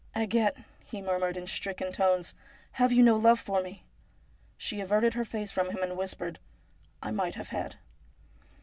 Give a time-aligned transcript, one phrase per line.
[0.15, 2.33] 'Agathe,' he murmured in stricken tones,
[2.71, 3.83] 'have you no love for me?'
[4.57, 6.39] She averted her face from him, and whispered:'
[7.03, 7.75] I might have had.'